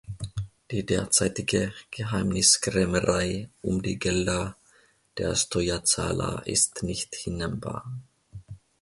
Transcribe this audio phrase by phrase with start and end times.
[0.71, 4.57] Die derzeitige Geheimniskrämerei um die Gelder
[5.19, 7.85] der Steuerzahler ist nicht hinnehmbar.